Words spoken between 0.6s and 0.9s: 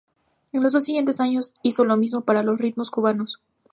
los dos